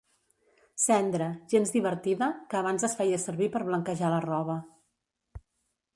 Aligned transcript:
Cendra, 0.85 1.27
gens 1.53 1.73
divertida, 1.75 2.31
que 2.53 2.59
abans 2.61 2.87
es 2.89 2.97
feia 3.03 3.21
servir 3.27 3.53
per 3.57 3.65
blanquejar 3.71 4.13
la 4.15 4.23
roba. 4.29 4.57